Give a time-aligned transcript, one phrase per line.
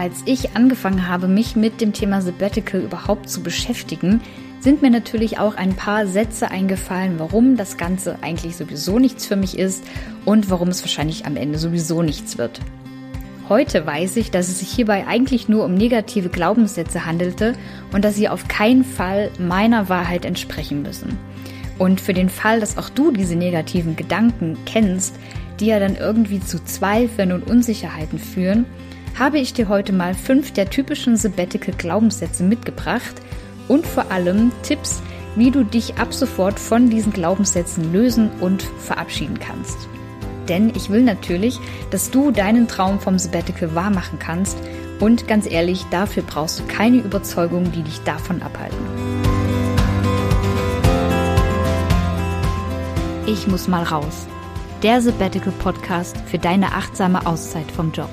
[0.00, 4.22] Als ich angefangen habe, mich mit dem Thema Sabbatical überhaupt zu beschäftigen,
[4.58, 9.36] sind mir natürlich auch ein paar Sätze eingefallen, warum das Ganze eigentlich sowieso nichts für
[9.36, 9.84] mich ist
[10.24, 12.62] und warum es wahrscheinlich am Ende sowieso nichts wird.
[13.50, 17.52] Heute weiß ich, dass es sich hierbei eigentlich nur um negative Glaubenssätze handelte
[17.92, 21.18] und dass sie auf keinen Fall meiner Wahrheit entsprechen müssen.
[21.78, 25.16] Und für den Fall, dass auch du diese negativen Gedanken kennst,
[25.60, 28.64] die ja dann irgendwie zu Zweifeln und Unsicherheiten führen,
[29.18, 33.14] habe ich dir heute mal fünf der typischen Sabbatical Glaubenssätze mitgebracht
[33.68, 35.02] und vor allem Tipps,
[35.36, 39.88] wie du dich ab sofort von diesen Glaubenssätzen lösen und verabschieden kannst.
[40.48, 41.58] Denn ich will natürlich,
[41.90, 44.58] dass du deinen Traum vom Sabbatical wahrmachen kannst
[44.98, 48.78] und ganz ehrlich, dafür brauchst du keine Überzeugungen, die dich davon abhalten.
[53.26, 54.26] Ich muss mal raus
[54.82, 58.08] der Sabbatical Podcast für deine achtsame Auszeit vom Job.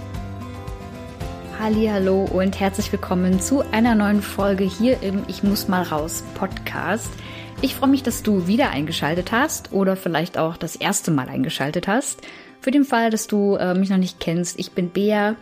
[1.59, 7.09] Hallo und herzlich willkommen zu einer neuen Folge hier im Ich muss mal raus Podcast.
[7.63, 11.87] Ich freue mich, dass du wieder eingeschaltet hast oder vielleicht auch das erste Mal eingeschaltet
[11.87, 12.21] hast.
[12.62, 15.35] Für den Fall, dass du äh, mich noch nicht kennst, ich bin Bea.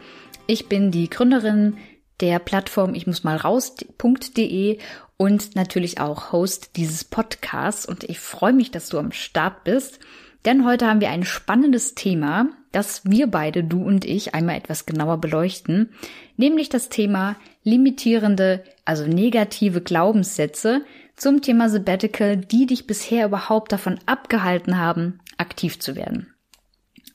[0.47, 1.77] Ich bin die Gründerin
[2.21, 4.79] der Plattform ich muss mal raus.de
[5.17, 9.99] und natürlich auch Host dieses Podcasts und ich freue mich, dass du am Start bist.
[10.45, 14.85] Denn heute haben wir ein spannendes Thema, das wir beide, du und ich, einmal etwas
[14.85, 15.89] genauer beleuchten,
[16.37, 20.83] nämlich das Thema limitierende, also negative Glaubenssätze
[21.15, 26.33] zum Thema Sabbatical, die dich bisher überhaupt davon abgehalten haben, aktiv zu werden.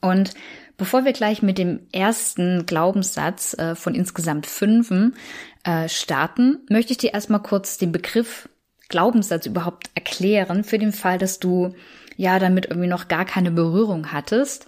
[0.01, 0.33] Und
[0.75, 5.15] bevor wir gleich mit dem ersten Glaubenssatz äh, von insgesamt fünfen
[5.63, 8.49] äh, starten, möchte ich dir erstmal kurz den Begriff
[8.89, 11.73] Glaubenssatz überhaupt erklären, für den Fall, dass du
[12.15, 14.67] ja damit irgendwie noch gar keine Berührung hattest.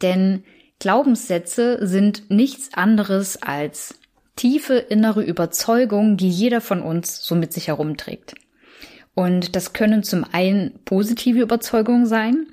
[0.00, 0.44] Denn
[0.78, 3.94] Glaubenssätze sind nichts anderes als
[4.36, 8.34] tiefe innere Überzeugungen, die jeder von uns so mit sich herumträgt.
[9.14, 12.46] Und das können zum einen positive Überzeugungen sein,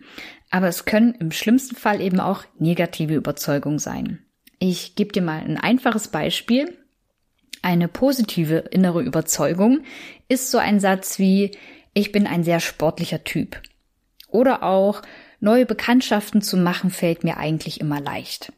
[0.51, 4.19] aber es können im schlimmsten Fall eben auch negative Überzeugungen sein.
[4.59, 6.77] Ich gebe dir mal ein einfaches Beispiel.
[7.61, 9.81] Eine positive innere Überzeugung
[10.27, 11.57] ist so ein Satz wie,
[11.93, 13.61] ich bin ein sehr sportlicher Typ.
[14.31, 15.01] Oder auch
[15.39, 18.51] neue Bekanntschaften zu machen fällt mir eigentlich immer leicht.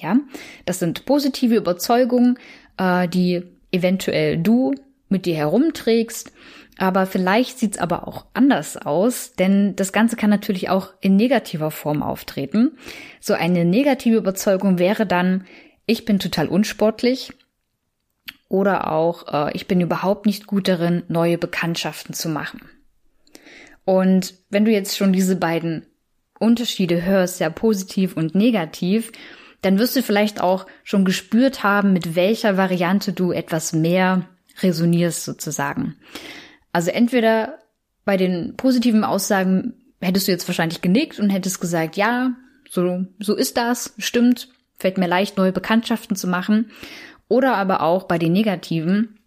[0.00, 0.16] Ja,
[0.64, 2.38] das sind positive Überzeugungen,
[2.78, 4.74] äh, die eventuell du
[5.08, 6.32] mit dir herumträgst,
[6.78, 11.70] aber vielleicht sieht's aber auch anders aus, denn das Ganze kann natürlich auch in negativer
[11.70, 12.78] Form auftreten.
[13.20, 15.44] So eine negative Überzeugung wäre dann,
[15.84, 17.32] ich bin total unsportlich
[18.48, 22.62] oder auch, äh, ich bin überhaupt nicht gut darin, neue Bekanntschaften zu machen.
[23.90, 25.84] Und wenn du jetzt schon diese beiden
[26.38, 29.10] Unterschiede hörst, ja positiv und negativ,
[29.62, 34.28] dann wirst du vielleicht auch schon gespürt haben, mit welcher Variante du etwas mehr
[34.60, 35.96] resonierst sozusagen.
[36.72, 37.58] Also entweder
[38.04, 42.36] bei den positiven Aussagen hättest du jetzt wahrscheinlich genickt und hättest gesagt, ja,
[42.70, 46.70] so, so ist das, stimmt, fällt mir leicht, neue Bekanntschaften zu machen.
[47.26, 49.19] Oder aber auch bei den negativen,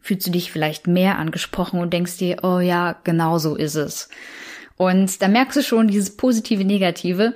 [0.00, 4.08] fühlst du dich vielleicht mehr angesprochen und denkst dir, oh ja, genau so ist es.
[4.76, 7.34] Und da merkst du schon dieses positive, negative.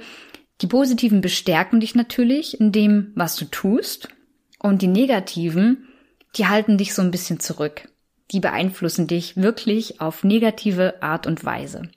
[0.61, 4.09] Die positiven bestärken dich natürlich in dem, was du tust.
[4.59, 5.89] Und die negativen,
[6.37, 7.89] die halten dich so ein bisschen zurück.
[8.31, 11.91] Die beeinflussen dich wirklich auf negative Art und Weise.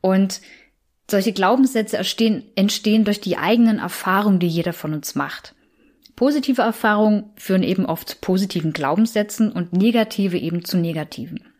[0.00, 0.40] Und
[1.10, 5.54] solche Glaubenssätze entstehen, entstehen durch die eigenen Erfahrungen, die jeder von uns macht.
[6.16, 11.52] Positive Erfahrungen führen eben oft zu positiven Glaubenssätzen und negative eben zu negativen.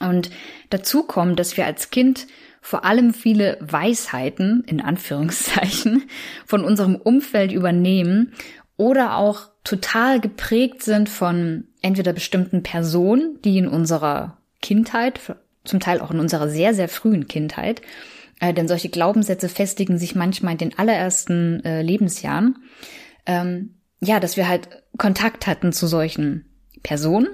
[0.00, 0.30] Und
[0.70, 2.28] dazu kommt, dass wir als Kind
[2.60, 6.04] vor allem viele Weisheiten, in Anführungszeichen,
[6.46, 8.32] von unserem Umfeld übernehmen
[8.76, 15.20] oder auch total geprägt sind von entweder bestimmten Personen, die in unserer Kindheit,
[15.64, 17.82] zum Teil auch in unserer sehr, sehr frühen Kindheit,
[18.40, 22.56] äh, denn solche Glaubenssätze festigen sich manchmal in den allerersten äh, Lebensjahren,
[23.28, 26.46] ähm, ja, dass wir halt Kontakt hatten zu solchen
[26.82, 27.28] Personen,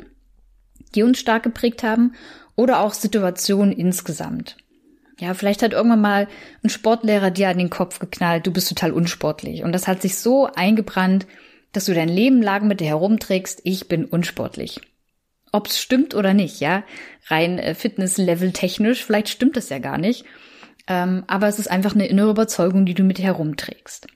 [0.94, 2.12] die uns stark geprägt haben
[2.56, 4.56] oder auch Situationen insgesamt.
[5.20, 6.28] Ja, vielleicht hat irgendwann mal
[6.62, 9.62] ein Sportlehrer dir an den Kopf geknallt, du bist total unsportlich.
[9.62, 11.26] Und das hat sich so eingebrannt,
[11.72, 14.80] dass du dein Leben lang mit dir herumträgst, ich bin unsportlich.
[15.52, 16.82] Ob's stimmt oder nicht, ja,
[17.28, 20.24] rein äh, Fitnesslevel technisch, vielleicht stimmt es ja gar nicht.
[20.88, 24.08] Ähm, aber es ist einfach eine innere Überzeugung, die du mit dir herumträgst.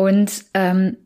[0.00, 0.96] Und ähm,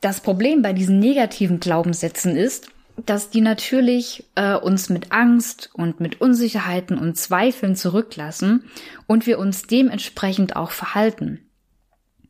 [0.00, 2.68] das Problem bei diesen negativen Glaubenssätzen ist,
[3.04, 8.70] dass die natürlich äh, uns mit Angst und mit Unsicherheiten und Zweifeln zurücklassen
[9.08, 11.50] und wir uns dementsprechend auch verhalten.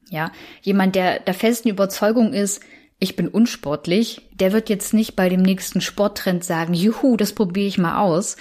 [0.08, 0.32] Ja,
[0.62, 2.62] jemand, der der festen Überzeugung ist,
[2.98, 7.66] ich bin unsportlich, der wird jetzt nicht bei dem nächsten Sporttrend sagen, juhu, das probiere
[7.66, 8.38] ich mal aus.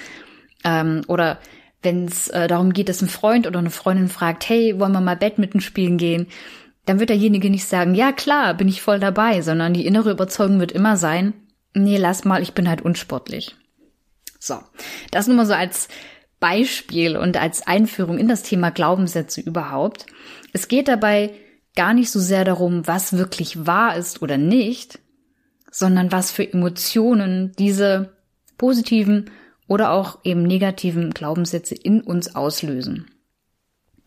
[0.63, 1.37] Ähm, oder
[1.81, 5.01] wenn es äh, darum geht, dass ein Freund oder eine Freundin fragt, hey, wollen wir
[5.01, 6.27] mal Badminton spielen gehen?
[6.85, 10.59] Dann wird derjenige nicht sagen, ja klar, bin ich voll dabei, sondern die innere Überzeugung
[10.59, 11.33] wird immer sein,
[11.73, 13.55] nee, lass mal, ich bin halt unsportlich.
[14.39, 14.59] So,
[15.11, 15.87] das nur mal so als
[16.39, 20.05] Beispiel und als Einführung in das Thema Glaubenssätze überhaupt.
[20.51, 21.33] Es geht dabei
[21.75, 24.99] gar nicht so sehr darum, was wirklich wahr ist oder nicht,
[25.71, 28.17] sondern was für Emotionen diese
[28.57, 29.31] positiven
[29.67, 33.09] oder auch eben negativen Glaubenssätze in uns auslösen.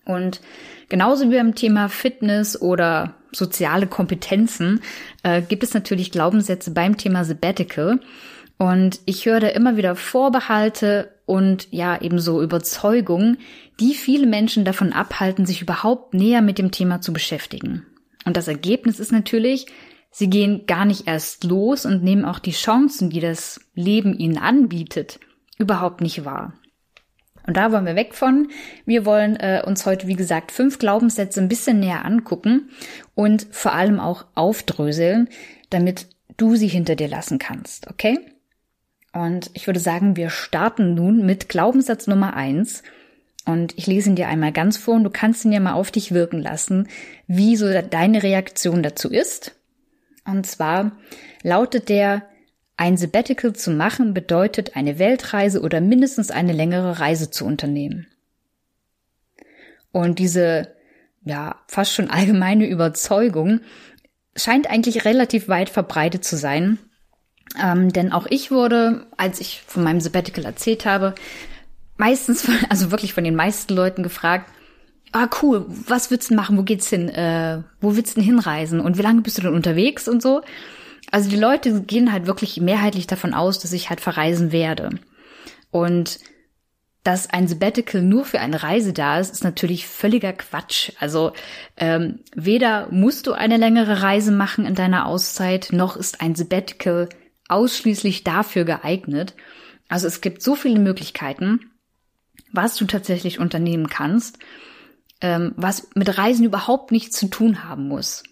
[0.07, 0.41] Und
[0.89, 4.81] genauso wie beim Thema Fitness oder soziale Kompetenzen
[5.23, 8.01] äh, gibt es natürlich Glaubenssätze beim Thema Sabbatical.
[8.57, 13.39] Und ich höre da immer wieder Vorbehalte und ja ebenso Überzeugungen,
[13.81, 17.85] die viele Menschen davon abhalten, sich überhaupt näher mit dem Thema zu beschäftigen.
[18.25, 19.67] Und das Ergebnis ist natürlich,
[20.11, 24.39] sie gehen gar nicht erst los und nehmen auch die Chancen, die das Leben ihnen
[24.39, 25.21] anbietet,
[25.59, 26.55] überhaupt nicht wahr.
[27.47, 28.49] Und da wollen wir weg von.
[28.85, 32.71] Wir wollen äh, uns heute, wie gesagt, fünf Glaubenssätze ein bisschen näher angucken
[33.15, 35.29] und vor allem auch aufdröseln,
[35.71, 38.19] damit du sie hinter dir lassen kannst, okay?
[39.13, 42.83] Und ich würde sagen, wir starten nun mit Glaubenssatz Nummer eins.
[43.47, 45.91] Und ich lese ihn dir einmal ganz vor und du kannst ihn ja mal auf
[45.91, 46.89] dich wirken lassen,
[47.29, 49.55] wie so deine Reaktion dazu ist.
[50.27, 50.93] Und zwar
[51.43, 52.23] lautet der,
[52.77, 58.07] ein Sabbatical zu machen bedeutet eine Weltreise oder mindestens eine längere Reise zu unternehmen.
[59.93, 60.75] Und diese,
[61.25, 63.61] ja, fast schon allgemeine Überzeugung
[64.37, 66.79] scheint eigentlich relativ weit verbreitet zu sein.
[67.63, 71.15] Ähm, denn auch ich wurde, als ich von meinem Sabbatical erzählt habe,
[71.97, 74.51] meistens, von, also wirklich von den meisten Leuten gefragt,
[75.13, 78.81] ah cool, was willst du machen, wo geht's hin, äh, wo willst du denn hinreisen
[78.81, 80.43] und wie lange bist du denn unterwegs und so.
[81.11, 84.91] Also die Leute gehen halt wirklich mehrheitlich davon aus, dass ich halt verreisen werde.
[85.71, 86.19] Und
[87.07, 90.91] dass ein Sabbatical nur für eine Reise da ist, ist natürlich völliger Quatsch.
[90.99, 91.33] Also
[91.77, 97.09] ähm, weder musst du eine längere Reise machen in deiner Auszeit, noch ist ein Sabbatical
[97.49, 99.35] ausschließlich dafür geeignet.
[99.89, 101.71] Also es gibt so viele Möglichkeiten,
[102.53, 104.41] was du tatsächlich unternehmen kannst,
[105.21, 108.25] ähm, was mit Reisen überhaupt nichts zu tun haben muss.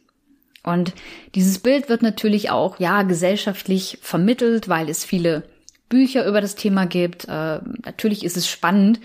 [0.64, 0.94] Und
[1.34, 5.44] dieses Bild wird natürlich auch, ja, gesellschaftlich vermittelt, weil es viele
[5.88, 7.26] Bücher über das Thema gibt.
[7.28, 9.00] Äh, natürlich ist es spannend,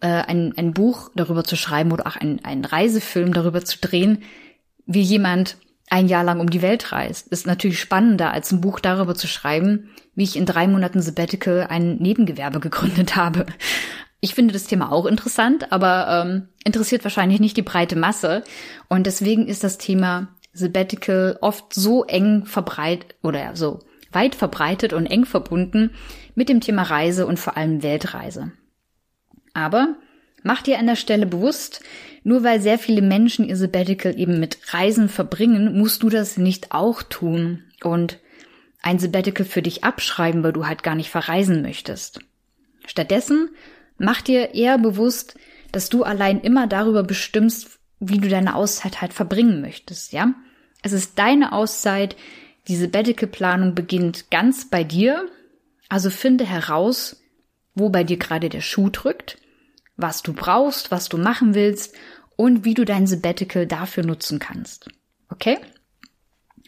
[0.00, 4.22] äh, ein, ein Buch darüber zu schreiben oder auch ein, einen Reisefilm darüber zu drehen,
[4.86, 5.56] wie jemand
[5.90, 7.28] ein Jahr lang um die Welt reist.
[7.28, 11.66] Ist natürlich spannender, als ein Buch darüber zu schreiben, wie ich in drei Monaten Sabbatical
[11.68, 13.46] ein Nebengewerbe gegründet habe.
[14.20, 18.44] Ich finde das Thema auch interessant, aber ähm, interessiert wahrscheinlich nicht die breite Masse.
[18.88, 23.80] Und deswegen ist das Thema Sabbatical oft so eng verbreitet oder so
[24.12, 25.90] weit verbreitet und eng verbunden
[26.34, 28.52] mit dem Thema Reise und vor allem Weltreise.
[29.54, 29.96] Aber
[30.42, 31.82] mach dir an der Stelle bewusst,
[32.24, 36.72] nur weil sehr viele Menschen ihr Sabbatical eben mit Reisen verbringen, musst du das nicht
[36.72, 38.18] auch tun und
[38.82, 42.20] ein Sabbatical für dich abschreiben, weil du halt gar nicht verreisen möchtest.
[42.86, 43.50] Stattdessen
[43.96, 45.36] mach dir eher bewusst,
[45.70, 50.34] dass du allein immer darüber bestimmst, wie du deine Auszeit halt verbringen möchtest, ja?
[50.82, 52.16] Es ist deine Auszeit.
[52.66, 55.28] Diese Sabbatical-Planung beginnt ganz bei dir.
[55.88, 57.22] Also finde heraus,
[57.74, 59.38] wo bei dir gerade der Schuh drückt,
[59.96, 61.94] was du brauchst, was du machen willst
[62.34, 64.88] und wie du dein Sabbatical dafür nutzen kannst.
[65.28, 65.58] Okay?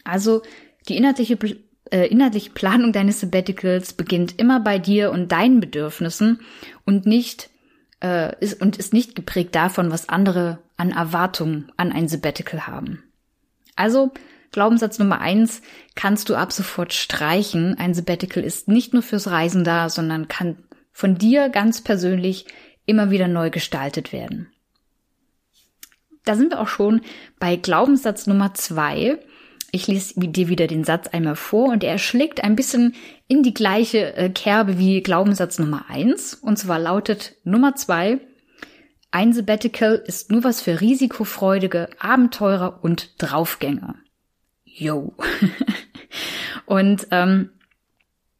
[0.05, 0.43] Also
[0.89, 1.37] die inhaltliche,
[1.91, 6.41] äh, inhaltliche Planung deines Sabbaticals beginnt immer bei dir und deinen Bedürfnissen
[6.85, 7.51] und nicht
[8.05, 13.03] äh, ist und ist nicht geprägt davon, was andere an Erwartungen an ein Sabbatical haben.
[13.77, 14.13] Also
[14.53, 15.63] Glaubenssatz Nummer eins
[15.97, 17.77] kannst du ab sofort streichen.
[17.79, 20.59] Ein Sabbatical ist nicht nur fürs Reisen da, sondern kann
[20.93, 22.47] von dir ganz persönlich
[22.87, 24.49] immer wieder neu gestaltet werden.
[26.25, 27.01] Da sind wir auch schon
[27.39, 29.19] bei Glaubenssatz Nummer zwei.
[29.73, 32.95] Ich lese dir wieder den Satz einmal vor und er schlägt ein bisschen
[33.27, 36.35] in die gleiche äh, Kerbe wie Glaubenssatz Nummer eins.
[36.35, 38.21] Und zwar lautet Nummer zwei,
[39.11, 43.95] ein Sabbatical ist nur was für risikofreudige Abenteurer und Draufgänger.
[44.65, 45.15] Yo.
[46.67, 47.51] und ähm,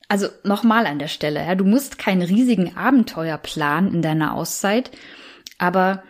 [0.09, 4.91] also nochmal an der Stelle, ja, du musst keinen riesigen Abenteuer planen in deiner Auszeit,
[5.59, 6.03] aber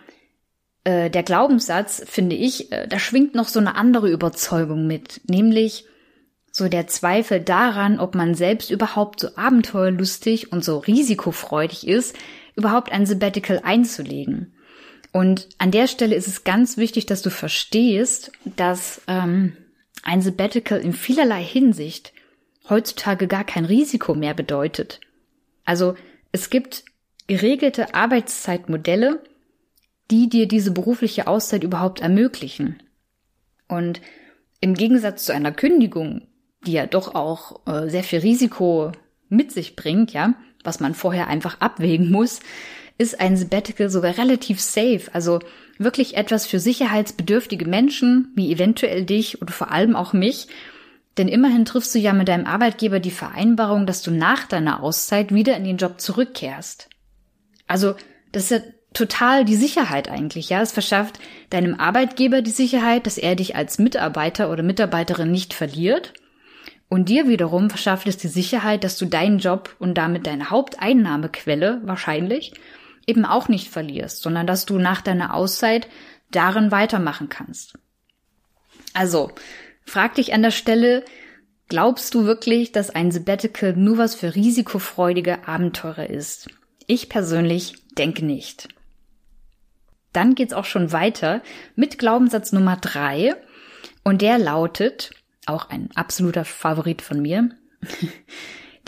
[0.85, 5.85] äh, der Glaubenssatz, finde ich, äh, da schwingt noch so eine andere Überzeugung mit, nämlich
[6.57, 12.17] so der Zweifel daran, ob man selbst überhaupt so abenteuerlustig und so risikofreudig ist,
[12.55, 14.55] überhaupt ein Sabbatical einzulegen.
[15.11, 19.57] Und an der Stelle ist es ganz wichtig, dass du verstehst, dass ähm,
[20.05, 22.13] ein Sabbatical in vielerlei Hinsicht
[22.69, 25.01] heutzutage gar kein Risiko mehr bedeutet.
[25.65, 25.97] Also
[26.31, 26.85] es gibt
[27.27, 29.25] geregelte Arbeitszeitmodelle,
[30.13, 32.81] die dir diese berufliche Auszeit überhaupt ermöglichen.
[33.67, 34.01] Und
[34.61, 36.29] im Gegensatz zu einer Kündigung,
[36.67, 38.93] die ja doch auch äh, sehr viel Risiko
[39.29, 42.41] mit sich bringt, ja, was man vorher einfach abwägen muss,
[42.99, 45.03] ist ein Sabbatical sogar relativ safe.
[45.13, 45.41] Also
[45.79, 50.49] wirklich etwas für sicherheitsbedürftige Menschen, wie eventuell dich oder vor allem auch mich.
[51.17, 55.33] Denn immerhin triffst du ja mit deinem Arbeitgeber die Vereinbarung, dass du nach deiner Auszeit
[55.33, 56.89] wieder in den Job zurückkehrst.
[57.67, 57.95] Also,
[58.33, 58.59] das ist ja
[58.93, 60.61] total die Sicherheit eigentlich, ja.
[60.61, 66.15] Es verschafft deinem Arbeitgeber die Sicherheit, dass er dich als Mitarbeiter oder Mitarbeiterin nicht verliert.
[66.89, 71.81] Und dir wiederum verschafft es die Sicherheit, dass du deinen Job und damit deine Haupteinnahmequelle
[71.85, 72.53] wahrscheinlich
[73.07, 75.89] eben auch nicht verlierst, sondern dass du nach deiner Auszeit
[76.31, 77.79] darin weitermachen kannst.
[78.93, 79.33] Also,
[79.85, 81.05] frag dich an der Stelle,
[81.69, 86.49] glaubst du wirklich, dass ein Sabbatical nur was für risikofreudige Abenteurer ist?
[86.87, 88.69] Ich persönlich denke nicht.
[90.13, 91.43] Dann geht's auch schon weiter
[91.75, 93.35] mit Glaubenssatz Nummer drei
[94.05, 95.11] und der lautet,
[95.47, 97.51] auch ein absoluter Favorit von mir,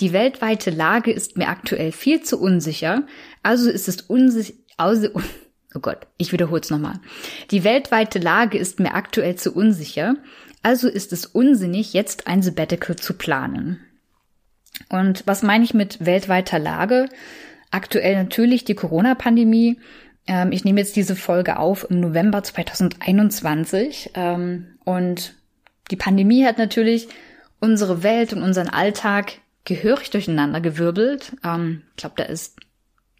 [0.01, 3.05] Die weltweite Lage ist mir aktuell viel zu unsicher,
[3.43, 5.09] also ist es unsicher, also,
[5.75, 7.01] oh Gott, ich wiederhole es nochmal.
[7.51, 10.17] Die weltweite Lage ist mir aktuell zu unsicher,
[10.63, 13.81] also ist es unsinnig, jetzt ein Sabbatical zu planen.
[14.91, 17.09] Und was meine ich mit weltweiter Lage?
[17.71, 19.79] Aktuell natürlich die Corona-Pandemie.
[20.27, 24.11] Ähm, ich nehme jetzt diese Folge auf im November 2021.
[24.15, 25.36] Ähm, und
[25.91, 27.09] die Pandemie hat natürlich
[27.61, 31.33] unsere Welt und unseren Alltag gehörig durcheinandergewirbelt.
[31.45, 32.57] Ähm, ich glaube, da ist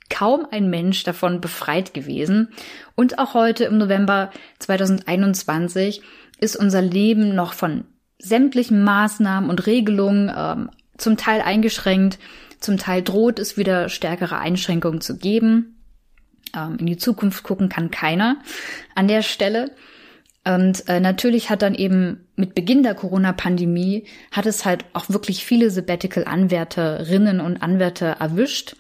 [0.09, 2.49] kaum ein Mensch davon befreit gewesen.
[2.95, 4.31] Und auch heute im November
[4.61, 6.03] 2021
[6.39, 7.85] ist unser Leben noch von
[8.19, 12.19] sämtlichen Maßnahmen und Regelungen ähm, zum Teil eingeschränkt,
[12.61, 15.77] zum Teil droht es wieder stärkere Einschränkungen zu geben.
[16.55, 18.39] Ähm, in die Zukunft gucken kann keiner
[18.95, 19.73] an der Stelle.
[20.47, 25.45] Und äh, natürlich hat dann eben mit Beginn der Corona-Pandemie hat es halt auch wirklich
[25.45, 28.77] viele Sabbatical-Anwärterinnen und Anwärter erwischt,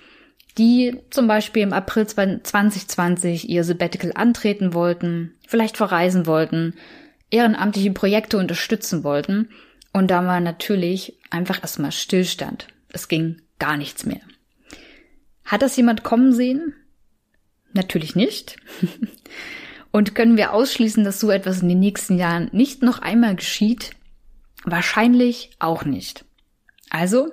[0.58, 6.74] die zum Beispiel im April 2020 ihr Sabbatical antreten wollten, vielleicht verreisen wollten,
[7.32, 9.48] ehrenamtliche Projekte unterstützen wollten.
[9.92, 12.68] Und da war natürlich einfach erstmal Stillstand.
[12.92, 14.20] Es ging gar nichts mehr.
[15.44, 16.74] Hat das jemand kommen sehen?
[17.72, 18.56] Natürlich nicht.
[19.96, 23.92] Und können wir ausschließen, dass so etwas in den nächsten Jahren nicht noch einmal geschieht?
[24.62, 26.26] Wahrscheinlich auch nicht.
[26.90, 27.32] Also,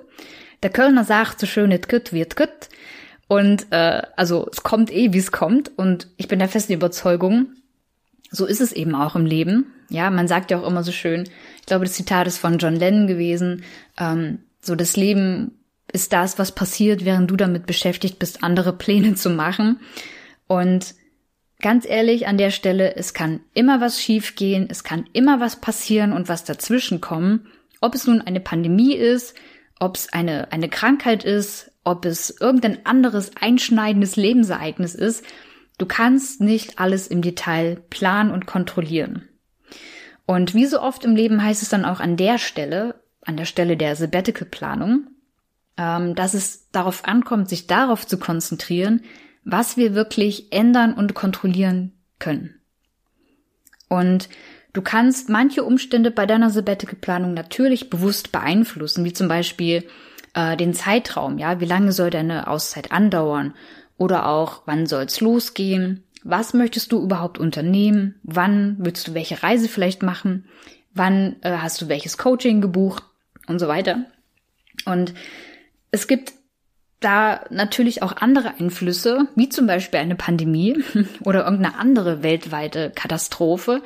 [0.62, 2.70] der Kölner sagt so schön, et gut wird gut.
[3.28, 5.72] Und äh, also es kommt eh, wie es kommt.
[5.76, 7.48] Und ich bin der festen Überzeugung,
[8.30, 9.66] so ist es eben auch im Leben.
[9.90, 11.28] Ja, man sagt ja auch immer so schön,
[11.60, 13.62] ich glaube, das Zitat ist von John Lennon gewesen,
[13.98, 15.50] ähm, so das Leben
[15.92, 19.80] ist das, was passiert, während du damit beschäftigt bist, andere Pläne zu machen.
[20.46, 20.94] Und
[21.64, 26.12] ganz ehrlich an der Stelle, es kann immer was schiefgehen, es kann immer was passieren
[26.12, 27.46] und was dazwischen kommen.
[27.80, 29.34] Ob es nun eine Pandemie ist,
[29.80, 35.24] ob es eine, eine Krankheit ist, ob es irgendein anderes einschneidendes Lebensereignis ist,
[35.78, 39.26] du kannst nicht alles im Detail planen und kontrollieren.
[40.26, 43.46] Und wie so oft im Leben heißt es dann auch an der Stelle, an der
[43.46, 45.06] Stelle der Sabbatical-Planung,
[45.78, 49.00] ähm, dass es darauf ankommt, sich darauf zu konzentrieren,
[49.44, 52.60] was wir wirklich ändern und kontrollieren können.
[53.88, 54.28] Und
[54.72, 59.84] du kannst manche Umstände bei deiner Sabbatical-Planung natürlich bewusst beeinflussen, wie zum Beispiel
[60.34, 63.54] äh, den Zeitraum, ja, wie lange soll deine Auszeit andauern?
[63.96, 69.68] Oder auch wann soll's losgehen, was möchtest du überhaupt unternehmen, wann willst du welche Reise
[69.68, 70.46] vielleicht machen,
[70.92, 73.04] wann äh, hast du welches Coaching gebucht?
[73.46, 74.06] Und so weiter.
[74.86, 75.12] Und
[75.90, 76.32] es gibt
[77.04, 80.82] da natürlich auch andere Einflüsse, wie zum Beispiel eine Pandemie
[81.24, 83.82] oder irgendeine andere weltweite Katastrophe,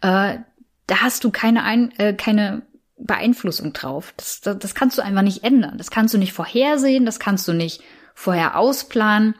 [0.00, 0.38] äh,
[0.86, 2.62] da hast du keine, Ein äh, keine
[2.98, 4.12] Beeinflussung drauf.
[4.16, 5.78] Das, das, das kannst du einfach nicht ändern.
[5.78, 7.82] Das kannst du nicht vorhersehen, das kannst du nicht
[8.14, 9.34] vorher ausplanen.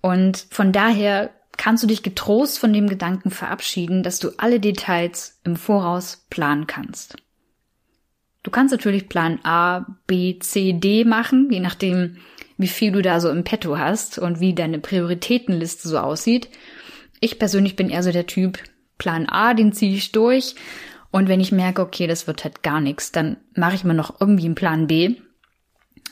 [0.00, 5.40] Und von daher kannst du dich getrost von dem Gedanken verabschieden, dass du alle Details
[5.44, 7.16] im Voraus planen kannst.
[8.42, 12.18] Du kannst natürlich Plan A, B, C, D machen, je nachdem,
[12.56, 16.48] wie viel du da so im Petto hast und wie deine Prioritätenliste so aussieht.
[17.20, 18.58] Ich persönlich bin eher so der Typ,
[18.98, 20.54] Plan A, den ziehe ich durch.
[21.10, 24.20] Und wenn ich merke, okay, das wird halt gar nichts, dann mache ich mir noch
[24.20, 25.16] irgendwie einen Plan B.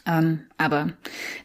[0.07, 0.93] Ähm, aber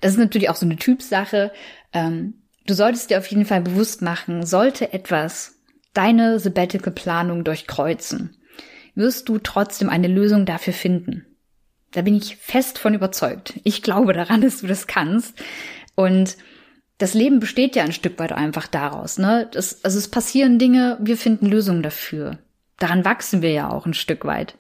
[0.02, 1.52] das ist natürlich auch so eine Typsache.
[1.94, 5.60] Ähm, du solltest dir auf jeden Fall bewusst machen, sollte etwas
[5.94, 8.36] deine Sabbatical-Planung durchkreuzen.
[8.96, 11.27] wirst du trotzdem eine Lösung dafür finden.
[11.92, 13.60] Da bin ich fest von überzeugt.
[13.64, 15.34] Ich glaube daran, dass du das kannst.
[15.96, 16.38] Und
[16.98, 19.18] das Leben besteht ja ein Stück weit einfach daraus.
[19.18, 19.48] Ne?
[19.52, 22.40] Das, also es passieren Dinge, wir finden Lösungen dafür.
[22.78, 24.56] Daran wachsen wir ja auch ein Stück weit.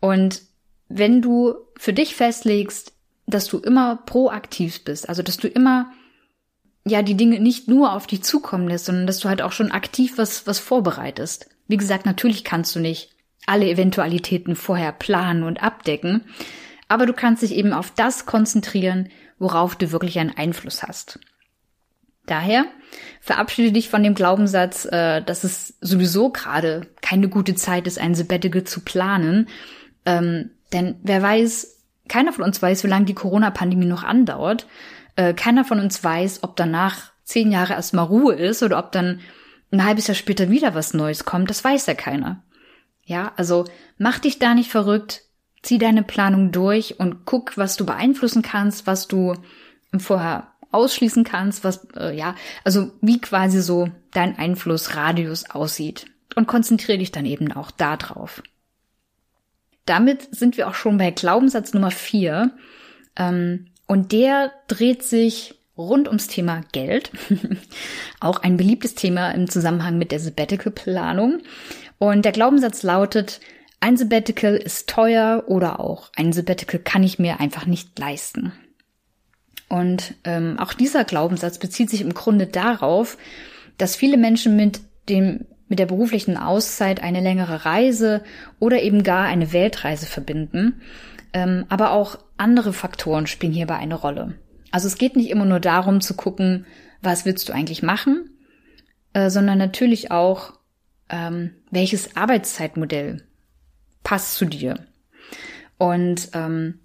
[0.00, 0.42] Und
[0.88, 2.92] wenn du für dich festlegst,
[3.26, 5.92] dass du immer proaktiv bist, also dass du immer
[6.84, 9.70] ja die Dinge nicht nur auf dich zukommen lässt, sondern dass du halt auch schon
[9.70, 11.48] aktiv was was vorbereitest.
[11.68, 13.10] Wie gesagt, natürlich kannst du nicht
[13.50, 16.22] alle Eventualitäten vorher planen und abdecken,
[16.88, 21.18] aber du kannst dich eben auf das konzentrieren, worauf du wirklich einen Einfluss hast.
[22.26, 22.64] Daher
[23.20, 28.14] verabschiede dich von dem Glaubenssatz, äh, dass es sowieso gerade keine gute Zeit ist, ein
[28.14, 29.48] Sabbatical zu planen.
[30.06, 31.78] Ähm, denn wer weiß,
[32.08, 34.68] keiner von uns weiß, wie lange die Corona-Pandemie noch andauert.
[35.16, 39.20] Äh, keiner von uns weiß, ob danach zehn Jahre erstmal Ruhe ist oder ob dann
[39.72, 41.50] ein halbes Jahr später wieder was Neues kommt.
[41.50, 42.42] Das weiß ja keiner.
[43.04, 43.64] Ja, also
[43.98, 45.22] mach dich da nicht verrückt,
[45.62, 49.34] zieh deine Planung durch und guck, was du beeinflussen kannst, was du
[49.98, 56.06] vorher ausschließen kannst, was, äh, ja, also wie quasi so dein Einflussradius aussieht.
[56.36, 58.42] Und konzentriere dich dann eben auch da drauf.
[59.84, 62.52] Damit sind wir auch schon bei Glaubenssatz Nummer vier.
[63.16, 67.10] Ähm, und der dreht sich rund ums Thema Geld.
[68.20, 71.40] auch ein beliebtes Thema im Zusammenhang mit der Sabbatical-Planung.
[72.00, 73.40] Und der Glaubenssatz lautet,
[73.78, 78.52] ein Sabbatical ist teuer oder auch ein Sabbatical kann ich mir einfach nicht leisten.
[79.68, 83.18] Und ähm, auch dieser Glaubenssatz bezieht sich im Grunde darauf,
[83.76, 88.24] dass viele Menschen mit dem mit der beruflichen Auszeit eine längere Reise
[88.58, 90.80] oder eben gar eine Weltreise verbinden.
[91.32, 94.34] Ähm, aber auch andere Faktoren spielen hierbei eine Rolle.
[94.72, 96.66] Also es geht nicht immer nur darum zu gucken,
[97.02, 98.30] was willst du eigentlich machen,
[99.12, 100.54] äh, sondern natürlich auch,
[101.10, 103.22] ähm, welches Arbeitszeitmodell
[104.02, 104.86] passt zu dir.
[105.78, 106.80] Und ähm,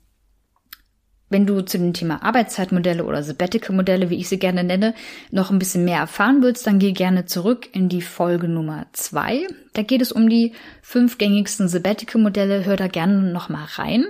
[1.30, 4.94] wenn du zu dem Thema Arbeitszeitmodelle oder Sabbatical-Modelle, wie ich sie gerne nenne,
[5.32, 9.48] noch ein bisschen mehr erfahren willst, dann geh gerne zurück in die Folge Nummer zwei.
[9.74, 12.66] Da geht es um die fünf gängigsten Sabbatical-Modelle.
[12.66, 14.06] Hör da gerne noch mal rein.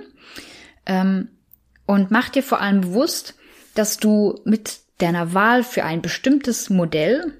[0.84, 1.28] Ähm,
[1.86, 3.34] und mach dir vor allem bewusst,
[3.74, 7.32] dass du mit deiner Wahl für ein bestimmtes Modell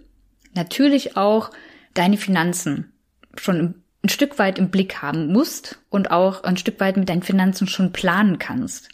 [0.54, 1.50] natürlich auch
[1.98, 2.92] deine Finanzen
[3.36, 7.22] schon ein Stück weit im Blick haben musst und auch ein Stück weit mit deinen
[7.22, 8.88] Finanzen schon planen kannst.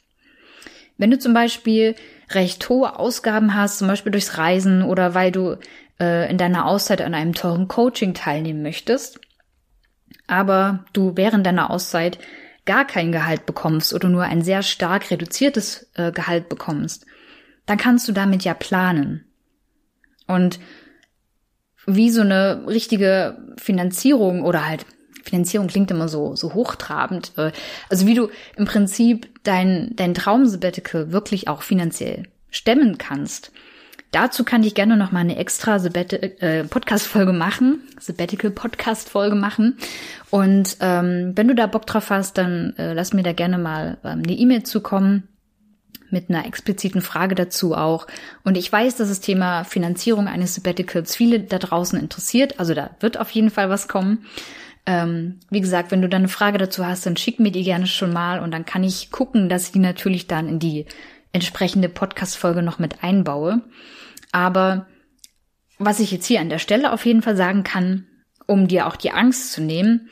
[0.97, 1.95] Wenn du zum Beispiel
[2.31, 5.59] recht hohe Ausgaben hast, zum Beispiel durchs Reisen oder weil du
[6.01, 9.21] äh, in deiner Auszeit an einem teuren Coaching teilnehmen möchtest,
[10.27, 12.19] aber du während deiner Auszeit
[12.65, 17.07] gar kein Gehalt bekommst oder nur ein sehr stark reduziertes äh, Gehalt bekommst,
[17.67, 19.25] dann kannst du damit ja planen.
[20.27, 20.61] Und
[21.87, 24.87] wie so eine richtige Finanzierung oder halt
[25.25, 27.33] Finanzierung klingt immer so, so hochtrabend.
[27.37, 27.53] Äh,
[27.89, 33.53] also wie du im Prinzip dein, dein Traum-Sabbatical wirklich auch finanziell stemmen kannst.
[34.11, 39.79] Dazu kann ich gerne noch mal eine extra äh, Podcast-Folge machen, Sabbatical-Podcast-Folge machen.
[40.29, 43.97] Und ähm, wenn du da Bock drauf hast, dann äh, lass mir da gerne mal
[44.05, 45.29] ähm, eine E-Mail zukommen
[46.13, 48.07] mit einer expliziten Frage dazu auch.
[48.45, 52.61] Und ich weiß, dass das Thema Finanzierung eines Sabbaticals viele da draußen interessiert.
[52.61, 54.27] Also da wird auf jeden Fall was kommen.
[54.85, 57.87] Ähm, wie gesagt, wenn du da eine Frage dazu hast, dann schick mir die gerne
[57.87, 60.87] schon mal und dann kann ich gucken, dass ich die natürlich dann in die
[61.33, 63.63] entsprechende Podcast-Folge noch mit einbaue.
[64.33, 64.87] Aber
[65.79, 68.07] was ich jetzt hier an der Stelle auf jeden Fall sagen kann,
[68.47, 70.11] um dir auch die Angst zu nehmen,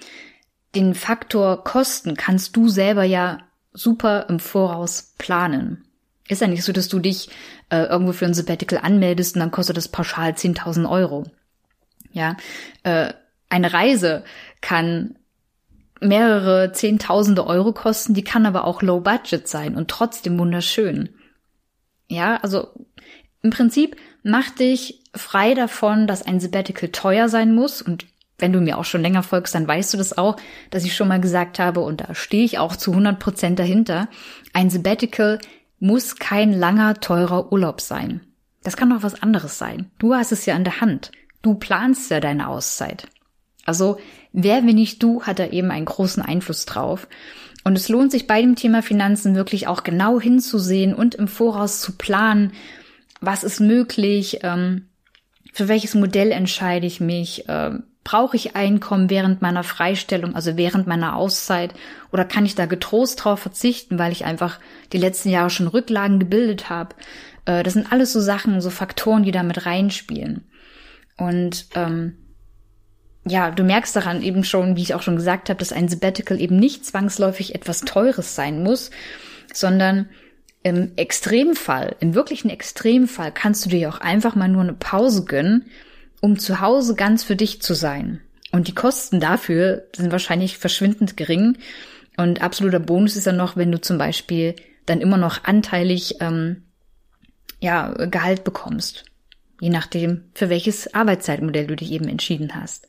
[0.75, 3.39] den Faktor Kosten kannst du selber ja
[3.73, 5.85] super im Voraus planen.
[6.31, 7.29] Ist ja nicht so, dass du dich
[7.71, 11.25] äh, irgendwo für ein Sabbatical anmeldest und dann kostet das pauschal 10.000 Euro.
[12.13, 12.37] Ja,
[12.85, 13.13] äh,
[13.49, 14.23] eine Reise
[14.61, 15.17] kann
[16.01, 21.09] mehrere Zehntausende Euro kosten, die kann aber auch low budget sein und trotzdem wunderschön.
[22.07, 22.69] Ja, also
[23.43, 28.07] im Prinzip mach dich frei davon, dass ein Sabbatical teuer sein muss und
[28.39, 30.37] wenn du mir auch schon länger folgst, dann weißt du das auch,
[30.71, 34.09] dass ich schon mal gesagt habe und da stehe ich auch zu 100 Prozent dahinter.
[34.53, 35.41] Ein Sabbatical
[35.81, 38.21] muss kein langer, teurer Urlaub sein.
[38.63, 39.91] Das kann doch was anderes sein.
[39.99, 41.11] Du hast es ja in der Hand.
[41.43, 43.09] Du planst ja deine Auszeit.
[43.65, 43.99] Also
[44.33, 47.09] wer, wenn nicht du, hat da eben einen großen Einfluss drauf.
[47.65, 51.81] Und es lohnt sich bei dem Thema Finanzen wirklich auch genau hinzusehen und im Voraus
[51.81, 52.53] zu planen,
[53.21, 54.89] was ist möglich, ähm,
[55.53, 57.73] für welches Modell entscheide ich mich, äh,
[58.11, 61.75] brauche ich Einkommen während meiner Freistellung, also während meiner Auszeit,
[62.11, 64.59] oder kann ich da getrost drauf verzichten, weil ich einfach
[64.93, 66.97] die letzten Jahre schon Rücklagen gebildet habe.
[67.45, 70.45] Äh, das sind alles so Sachen, so Faktoren, die da mit reinspielen.
[71.19, 72.17] Und ähm,
[73.25, 76.41] ja, du merkst daran eben schon, wie ich auch schon gesagt habe, dass ein Sabbatical
[76.41, 78.91] eben nicht zwangsläufig etwas Teures sein muss,
[79.53, 80.09] sondern
[80.65, 85.71] im Extremfall, im wirklichen Extremfall kannst du dir auch einfach mal nur eine Pause gönnen,
[86.21, 88.21] um zu Hause ganz für dich zu sein.
[88.53, 91.59] Und die Kosten dafür sind wahrscheinlich verschwindend gering.
[92.17, 94.57] Und absoluter Bonus ist dann noch, wenn du zum Beispiel
[94.87, 96.65] dann immer noch anteilig ähm,
[97.61, 99.05] ja, Gehalt bekommst.
[99.61, 102.89] Je nachdem, für welches Arbeitszeitmodell du dich eben entschieden hast.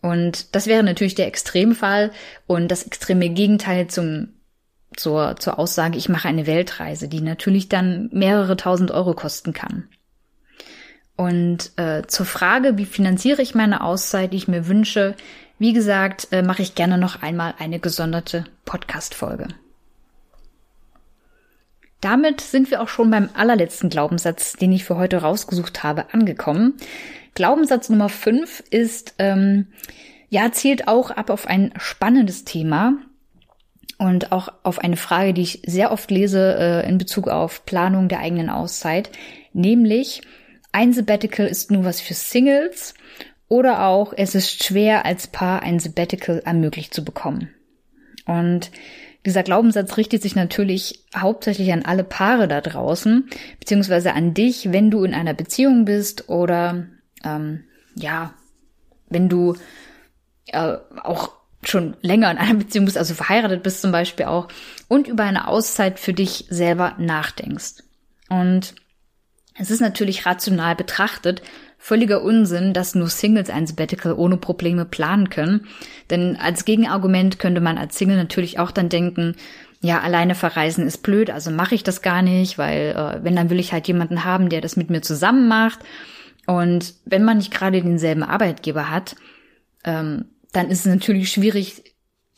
[0.00, 2.10] Und das wäre natürlich der Extremfall
[2.46, 4.28] und das extreme Gegenteil zum
[4.96, 9.88] zur, zur Aussage, ich mache eine Weltreise, die natürlich dann mehrere tausend Euro kosten kann.
[11.16, 15.14] Und äh, zur Frage, wie finanziere ich meine Auszeit, die ich mir wünsche,
[15.58, 19.48] wie gesagt, äh, mache ich gerne noch einmal eine gesonderte Podcast-Folge.
[22.00, 26.74] Damit sind wir auch schon beim allerletzten Glaubenssatz, den ich für heute rausgesucht habe, angekommen.
[27.34, 29.68] Glaubenssatz Nummer 5 ist, ähm,
[30.28, 32.94] ja, zielt auch ab auf ein spannendes Thema,
[34.02, 38.08] und auch auf eine Frage, die ich sehr oft lese äh, in Bezug auf Planung
[38.08, 39.10] der eigenen Auszeit,
[39.52, 40.22] nämlich
[40.72, 42.94] ein Sabbatical ist nur was für Singles
[43.48, 47.50] oder auch es ist schwer als Paar ein Sabbatical ermöglicht zu bekommen.
[48.24, 48.70] Und
[49.24, 53.28] dieser Glaubenssatz richtet sich natürlich hauptsächlich an alle Paare da draußen,
[53.60, 56.86] beziehungsweise an dich, wenn du in einer Beziehung bist oder
[57.24, 58.34] ähm, ja,
[59.10, 59.54] wenn du
[60.46, 61.32] äh, auch
[61.62, 64.48] schon länger in einer Beziehung bist, also verheiratet bist zum Beispiel auch,
[64.88, 67.84] und über eine Auszeit für dich selber nachdenkst.
[68.28, 68.74] Und
[69.54, 71.42] es ist natürlich rational betrachtet
[71.82, 75.66] völliger Unsinn, dass nur Singles ein Sabbatical ohne Probleme planen können.
[76.10, 79.34] Denn als Gegenargument könnte man als Single natürlich auch dann denken,
[79.80, 83.50] ja, alleine verreisen ist blöd, also mache ich das gar nicht, weil äh, wenn, dann
[83.50, 85.80] will ich halt jemanden haben, der das mit mir zusammen macht.
[86.46, 89.16] Und wenn man nicht gerade denselben Arbeitgeber hat,
[89.82, 91.82] ähm, dann ist es natürlich schwierig,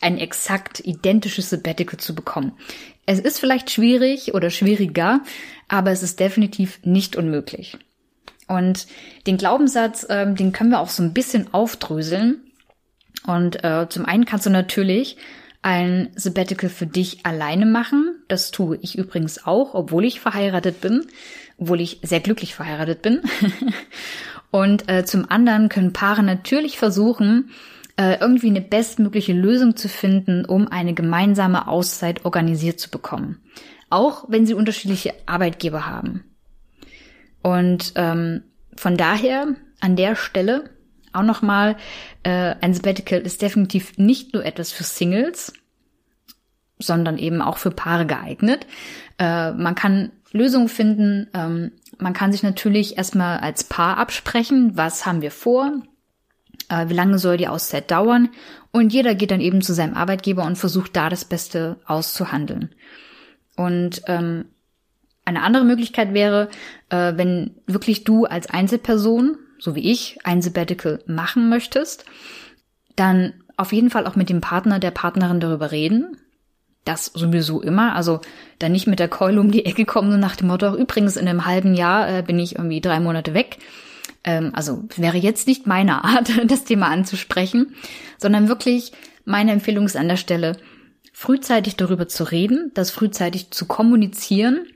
[0.01, 2.53] ein exakt identisches Sabbatical zu bekommen.
[3.07, 5.21] Es ist vielleicht schwierig oder schwieriger,
[5.69, 7.77] aber es ist definitiv nicht unmöglich.
[8.47, 8.87] Und
[9.27, 12.43] den Glaubenssatz, ähm, den können wir auch so ein bisschen aufdröseln.
[13.27, 15.17] Und äh, zum einen kannst du natürlich
[15.63, 18.23] ein Sabbatical für dich alleine machen.
[18.29, 21.07] Das tue ich übrigens auch, obwohl ich verheiratet bin,
[21.57, 23.23] obwohl ich sehr glücklich verheiratet bin.
[24.51, 27.51] Und äh, zum anderen können Paare natürlich versuchen,
[27.97, 33.41] äh, irgendwie eine bestmögliche Lösung zu finden, um eine gemeinsame Auszeit organisiert zu bekommen.
[33.91, 36.25] Auch wenn sie unterschiedliche Arbeitgeber haben.
[37.43, 38.43] Und ähm,
[38.77, 40.71] von daher an der Stelle
[41.13, 41.77] auch nochmal,
[42.25, 45.53] äh, ein Sabbatical ist definitiv nicht nur etwas für Singles,
[46.79, 48.67] sondern eben auch für Paare geeignet.
[49.19, 51.29] Äh, man kann Lösungen finden.
[51.33, 55.71] Ähm, man kann sich natürlich erstmal als Paar absprechen, was haben wir vor,
[56.89, 58.31] wie lange soll die Auszeit dauern
[58.73, 62.71] und jeder geht dann eben zu seinem Arbeitgeber und versucht da das Beste auszuhandeln.
[63.57, 64.47] Und ähm,
[65.25, 66.49] eine andere Möglichkeit wäre,
[66.91, 72.05] äh, wenn wirklich du als Einzelperson, so wie ich, ein Sabbatical machen möchtest,
[72.97, 76.17] dann auf jeden Fall auch mit dem Partner, der Partnerin darüber reden.
[76.85, 77.95] Das sowieso immer.
[77.95, 78.21] Also
[78.59, 81.29] dann nicht mit der Keule um die Ecke kommen, so nach dem Motto, übrigens in
[81.29, 83.59] einem halben Jahr äh, bin ich irgendwie drei Monate weg
[84.25, 87.75] ähm, also wäre jetzt nicht meine Art, das Thema anzusprechen,
[88.19, 88.93] sondern wirklich
[89.25, 90.57] meine Empfehlung ist an der Stelle,
[91.13, 94.67] frühzeitig darüber zu reden, das frühzeitig zu kommunizieren.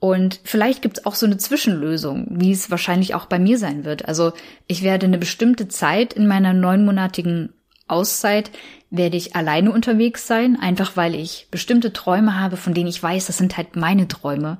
[0.00, 3.84] Und vielleicht gibt es auch so eine Zwischenlösung, wie es wahrscheinlich auch bei mir sein
[3.84, 4.06] wird.
[4.06, 4.32] Also
[4.66, 7.52] ich werde eine bestimmte Zeit in meiner neunmonatigen
[7.88, 8.50] Auszeit
[8.90, 13.26] werde ich alleine unterwegs sein, einfach weil ich bestimmte Träume habe, von denen ich weiß,
[13.26, 14.58] das sind halt meine Träume.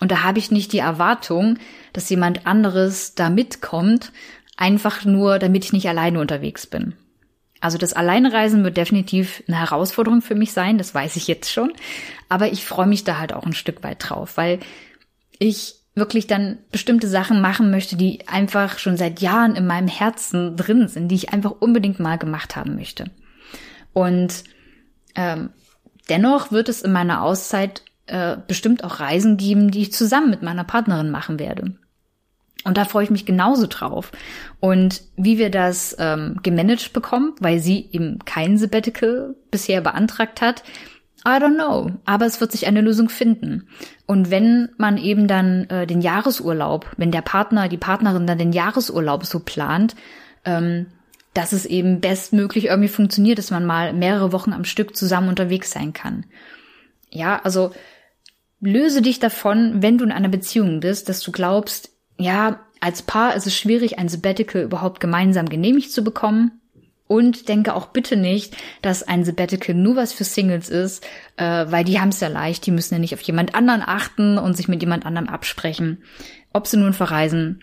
[0.00, 1.58] Und da habe ich nicht die Erwartung,
[1.92, 4.12] dass jemand anderes da mitkommt,
[4.56, 6.94] einfach nur, damit ich nicht alleine unterwegs bin.
[7.60, 11.72] Also das Alleinreisen wird definitiv eine Herausforderung für mich sein, das weiß ich jetzt schon.
[12.28, 14.60] Aber ich freue mich da halt auch ein Stück weit drauf, weil
[15.38, 20.56] ich wirklich dann bestimmte Sachen machen möchte, die einfach schon seit Jahren in meinem Herzen
[20.56, 23.10] drin sind, die ich einfach unbedingt mal gemacht haben möchte.
[23.92, 24.44] Und
[25.14, 25.50] ähm,
[26.08, 30.42] dennoch wird es in meiner Auszeit äh, bestimmt auch Reisen geben, die ich zusammen mit
[30.42, 31.74] meiner Partnerin machen werde.
[32.64, 34.10] Und da freue ich mich genauso drauf.
[34.58, 40.64] Und wie wir das ähm, gemanagt bekommen, weil sie eben kein Sabbatical bisher beantragt hat,
[41.26, 41.90] I don't know.
[42.04, 43.68] Aber es wird sich eine Lösung finden.
[44.06, 48.52] Und wenn man eben dann äh, den Jahresurlaub, wenn der Partner, die Partnerin dann den
[48.52, 49.94] Jahresurlaub so plant,
[50.44, 50.86] ähm,
[51.32, 55.70] dass es eben bestmöglich irgendwie funktioniert, dass man mal mehrere Wochen am Stück zusammen unterwegs
[55.70, 56.24] sein kann.
[57.10, 57.72] Ja, also
[58.64, 63.34] löse dich davon, wenn du in einer Beziehung bist, dass du glaubst, ja, als Paar
[63.34, 66.60] ist es schwierig, ein Sabbatical überhaupt gemeinsam genehmigt zu bekommen.
[67.06, 71.84] Und denke auch bitte nicht, dass ein Sabbatical nur was für Singles ist, äh, weil
[71.84, 74.68] die haben es ja leicht, die müssen ja nicht auf jemand anderen achten und sich
[74.68, 76.02] mit jemand anderem absprechen,
[76.54, 77.62] ob sie nun verreisen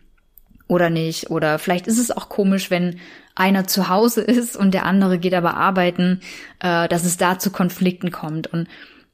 [0.67, 1.31] oder nicht.
[1.31, 2.99] Oder vielleicht ist es auch komisch, wenn
[3.33, 6.21] einer zu Hause ist und der andere geht aber arbeiten,
[6.59, 8.45] äh, dass es da zu Konflikten kommt.
[8.45, 8.67] Und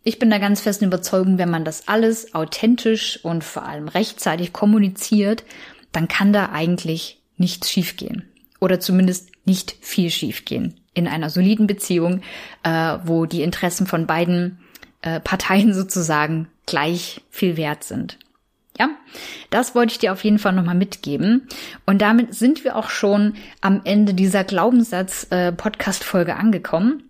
[0.08, 4.54] ich bin da ganz festen Überzeugung, wenn man das alles authentisch und vor allem rechtzeitig
[4.54, 5.44] kommuniziert,
[5.92, 8.24] dann kann da eigentlich nichts schiefgehen.
[8.62, 12.22] Oder zumindest nicht viel schiefgehen in einer soliden Beziehung,
[12.64, 14.60] äh, wo die Interessen von beiden
[15.02, 18.18] äh, Parteien sozusagen gleich viel wert sind.
[18.80, 18.92] Ja,
[19.50, 21.50] das wollte ich dir auf jeden Fall nochmal mitgeben.
[21.86, 27.04] Und damit sind wir auch schon am Ende dieser Glaubenssatz-Podcast-Folge äh, angekommen.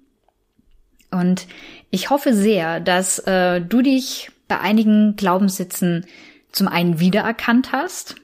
[1.12, 1.48] Und
[1.92, 6.06] ich hoffe sehr, dass äh, du dich bei einigen Glaubenssätzen
[6.52, 8.16] zum einen wiedererkannt hast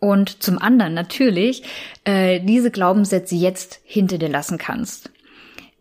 [0.00, 1.62] und zum anderen natürlich
[2.04, 5.10] äh, diese Glaubenssätze jetzt hinter dir lassen kannst.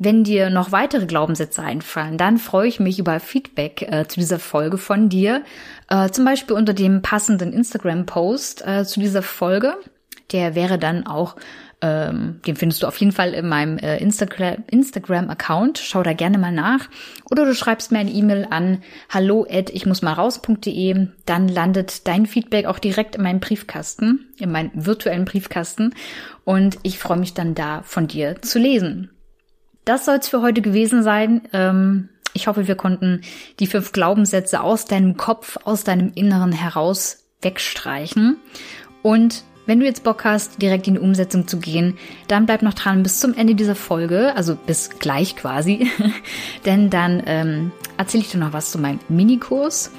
[0.03, 4.39] Wenn dir noch weitere Glaubenssätze einfallen, dann freue ich mich über Feedback äh, zu dieser
[4.39, 5.43] Folge von dir.
[5.89, 9.75] Äh, zum Beispiel unter dem passenden Instagram-Post äh, zu dieser Folge.
[10.31, 11.35] Der wäre dann auch
[11.81, 15.79] ähm, den findest du auf jeden Fall in meinem äh, Instagram, Instagram-Account.
[15.79, 16.87] Schau da gerne mal nach.
[17.29, 21.07] Oder du schreibst mir eine E-Mail an hallo at ich muss mal raus.de.
[21.25, 25.95] Dann landet dein Feedback auch direkt in meinem Briefkasten, in meinem virtuellen Briefkasten.
[26.45, 29.09] Und ich freue mich dann da von dir zu lesen.
[29.83, 31.41] Das soll es für heute gewesen sein.
[31.51, 33.21] Ähm, ich hoffe, wir konnten
[33.59, 38.37] die fünf Glaubenssätze aus deinem Kopf, aus deinem Inneren heraus wegstreichen.
[39.01, 41.97] Und wenn du jetzt Bock hast, direkt in die Umsetzung zu gehen,
[42.27, 45.89] dann bleib noch dran bis zum Ende dieser Folge, also bis gleich quasi,
[46.65, 49.91] denn dann ähm, erzähle ich dir noch was zu meinem Minikurs.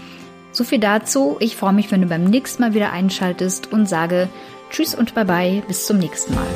[0.51, 1.37] So viel dazu.
[1.41, 4.29] Ich freue mich, wenn du beim nächsten Mal wieder einschaltest und sage
[4.71, 6.47] Tschüss und Bye bye, bis zum nächsten Mal.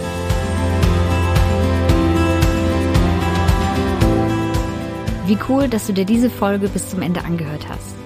[5.27, 8.06] Wie cool, dass du dir diese Folge bis zum Ende angehört hast.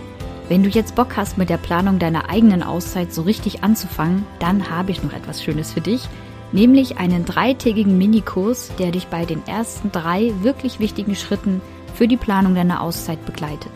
[0.51, 4.69] Wenn du jetzt Bock hast, mit der Planung deiner eigenen Auszeit so richtig anzufangen, dann
[4.69, 6.09] habe ich noch etwas Schönes für dich,
[6.51, 11.61] nämlich einen dreitägigen Minikurs, der dich bei den ersten drei wirklich wichtigen Schritten
[11.95, 13.71] für die Planung deiner Auszeit begleitet.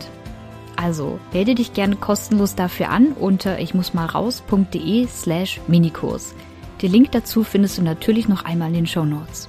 [0.75, 6.35] Also melde dich gerne kostenlos dafür an unter ich muss mal raus.de slash Minikurs.
[6.81, 9.47] Den Link dazu findest du natürlich noch einmal in den Show Notes.